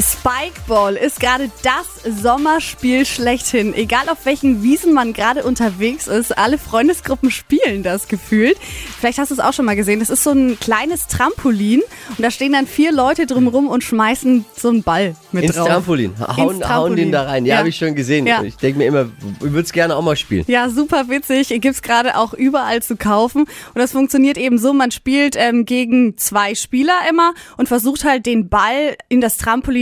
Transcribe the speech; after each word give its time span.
Spikeball 0.00 0.94
ist 0.94 1.18
gerade 1.18 1.50
das 1.62 2.22
Sommerspiel 2.22 3.04
schlechthin. 3.04 3.74
Egal 3.74 4.08
auf 4.08 4.24
welchen 4.26 4.62
Wiesen 4.62 4.92
man 4.92 5.12
gerade 5.12 5.42
unterwegs 5.42 6.06
ist, 6.06 6.36
alle 6.38 6.56
Freundesgruppen 6.56 7.30
spielen 7.32 7.82
das 7.82 8.06
gefühlt. 8.06 8.56
Vielleicht 9.00 9.18
hast 9.18 9.30
du 9.30 9.34
es 9.34 9.40
auch 9.40 9.52
schon 9.52 9.64
mal 9.64 9.74
gesehen. 9.74 9.98
Das 9.98 10.08
ist 10.10 10.22
so 10.22 10.30
ein 10.30 10.58
kleines 10.60 11.08
Trampolin 11.08 11.82
und 12.16 12.22
da 12.22 12.30
stehen 12.30 12.52
dann 12.52 12.66
vier 12.68 12.92
Leute 12.92 13.26
drumrum 13.26 13.66
und 13.68 13.82
schmeißen 13.82 14.44
so 14.56 14.68
einen 14.68 14.82
Ball 14.84 15.16
mit 15.32 15.44
Ins 15.44 15.56
drauf. 15.56 15.66
Trampolin. 15.66 16.14
Hauen, 16.18 16.28
Ins 16.28 16.38
hauen 16.38 16.52
den 16.52 16.60
Trampolin. 16.60 17.12
da 17.12 17.22
rein. 17.24 17.44
Ja, 17.44 17.54
Ja. 17.54 17.58
habe 17.58 17.68
ich 17.70 17.76
schon 17.76 17.94
gesehen. 17.96 18.26
Ja. 18.26 18.42
Ich 18.44 18.56
denke 18.56 18.78
mir 18.78 18.86
immer, 18.86 19.08
ich 19.38 19.42
würde 19.52 19.62
es 19.62 19.72
gerne 19.72 19.96
auch 19.96 20.02
mal 20.02 20.16
spielen. 20.16 20.44
Ja, 20.46 20.68
super 20.70 21.08
witzig. 21.08 21.48
Gibt's 21.60 21.82
gerade 21.82 22.16
auch 22.16 22.34
überall 22.34 22.82
zu 22.82 22.96
kaufen. 22.96 23.42
Und 23.42 23.48
das 23.74 23.92
funktioniert 23.92 24.38
eben 24.38 24.58
so, 24.58 24.72
man 24.72 24.92
spielt 24.92 25.34
ähm, 25.36 25.64
gegen 25.64 26.16
zwei 26.18 26.54
Spieler 26.54 26.94
immer 27.10 27.34
und 27.56 27.66
versucht 27.68 28.04
halt 28.04 28.26
den 28.26 28.48
Ball 28.48 28.96
in 29.08 29.20
das 29.20 29.38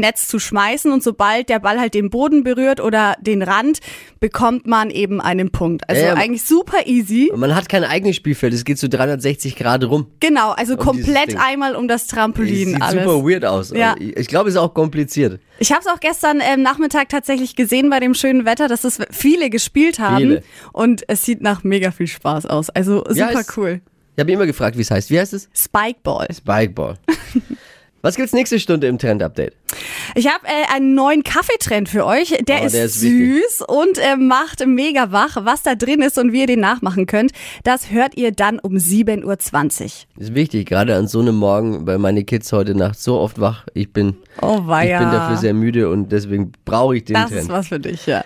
Trampolinnetz 0.00 0.28
zu 0.28 0.38
schmeißen. 0.38 0.92
Und 0.92 1.02
sobald 1.02 1.48
der 1.48 1.58
Ball 1.60 1.78
halt 1.78 1.94
den 1.94 2.10
Boden 2.10 2.42
berührt 2.42 2.80
oder 2.80 3.16
den 3.20 3.42
Rand, 3.42 3.78
bekommt 4.18 4.66
man 4.66 4.90
eben 4.90 5.20
einen 5.20 5.50
Punkt. 5.50 5.88
Also 5.88 6.02
Ja, 6.02 6.08
ja. 6.08 6.14
eigentlich 6.14 6.42
super 6.44 6.86
easy. 6.86 7.30
Man 7.34 7.54
hat 7.54 7.68
kein 7.68 7.84
eigenes 7.84 8.16
Spielfeld, 8.16 8.52
es 8.54 8.64
geht 8.64 8.78
so 8.78 8.88
360 8.88 9.56
Grad 9.56 9.84
rum. 9.84 10.06
Genau, 10.20 10.50
also 10.50 10.74
dieses 10.74 10.84
komplett 10.86 11.36
einmal 11.38 11.74
um 11.76 11.88
das 11.88 12.06
Trampolin 12.06 12.70
Sieht 12.74 12.82
alles. 12.82 13.04
super 13.04 13.24
weird 13.28 13.44
aus. 13.44 13.70
Ja. 13.70 13.94
Ich, 13.98 14.28
glaube, 14.28 14.48
es 14.48 14.54
ist 14.54 14.60
auch 14.60 14.74
kompliziert. 14.74 15.40
Ich 15.58 15.70
habe 15.72 15.80
es 15.82 15.86
auch 15.86 16.00
gestern 16.00 16.40
ähm, 16.42 16.62
Nachmittag 16.62 17.08
tatsächlich 17.08 17.54
gesehen 17.56 17.90
bei 17.90 18.00
dem 18.00 18.14
schönen 18.14 18.44
Wetter, 18.44 18.68
dass 18.68 18.84
es 18.84 18.98
viele 19.10 19.50
gespielt 19.50 19.98
haben. 19.98 20.16
Viele. 20.18 20.42
Und 20.72 21.02
es 21.08 21.22
sieht 21.24 21.42
nach 21.42 21.62
mega 21.64 21.90
viel 21.90 22.06
Spaß 22.06 22.46
aus. 22.46 22.70
Also 22.70 23.04
Ja, 23.12 23.28
super 23.28 23.40
es- 23.40 23.56
cool. 23.56 23.80
Ich 24.16 24.20
habe 24.22 24.32
immer 24.32 24.44
gefragt, 24.46 24.76
wie 24.76 24.82
es 24.82 24.90
heißt. 24.90 25.10
Wie 25.10 25.18
heißt 25.18 25.32
es? 25.32 25.48
Spikeball. 25.54 26.26
Spikeball. 26.34 26.98
Was 28.02 28.16
gibt's 28.16 28.32
nächste 28.32 28.58
Stunde 28.58 28.86
im 28.86 28.98
Trend-Update? 28.98 29.54
Ich 30.20 30.28
habe 30.28 30.46
äh, 30.46 30.74
einen 30.74 30.94
neuen 30.94 31.24
Kaffeetrend 31.24 31.88
für 31.88 32.04
euch. 32.04 32.36
Der, 32.46 32.60
Oh, 32.60 32.66
ist, 32.66 32.74
der 32.74 32.84
ist 32.84 33.00
wichtig. 33.00 33.42
süß 33.58 33.62
und 33.66 33.96
äh, 33.96 34.16
macht 34.16 34.66
mega 34.66 35.12
wach. 35.12 35.38
Was 35.46 35.62
da 35.62 35.74
drin 35.74 36.02
ist 36.02 36.18
und 36.18 36.34
wie 36.34 36.40
ihr 36.40 36.46
den 36.46 36.60
nachmachen 36.60 37.06
könnt, 37.06 37.32
das 37.64 37.90
hört 37.90 38.18
ihr 38.18 38.30
dann 38.30 38.58
um 38.58 38.74
7.20 38.74 39.24
Uhr. 39.24 39.88
Ist 40.22 40.34
wichtig, 40.34 40.68
gerade 40.68 40.94
an 40.94 41.08
so 41.08 41.20
einem 41.20 41.36
Morgen, 41.36 41.86
weil 41.86 41.96
meine 41.96 42.22
Kids 42.24 42.52
heute 42.52 42.74
Nacht 42.74 43.00
so 43.00 43.18
oft 43.18 43.40
wach. 43.40 43.64
Ich 43.72 43.94
bin, 43.94 44.14
Oh 44.42 44.58
ich 44.58 44.66
bin 44.66 45.10
dafür 45.10 45.38
sehr 45.38 45.54
müde 45.54 45.88
und 45.88 46.12
deswegen 46.12 46.52
brauche 46.66 46.98
ich 46.98 47.04
den 47.04 47.14
das 47.14 47.30
Trend. 47.30 47.42
ist 47.44 47.48
was 47.48 47.68
für 47.68 47.80
dich, 47.80 48.04
ja. 48.04 48.22